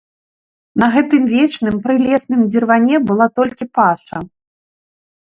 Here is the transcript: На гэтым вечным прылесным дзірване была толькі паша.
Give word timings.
На 0.83 0.87
гэтым 0.93 1.21
вечным 1.33 1.75
прылесным 1.83 2.41
дзірване 2.53 2.95
была 3.11 3.27
толькі 3.41 3.65
паша. 3.79 4.17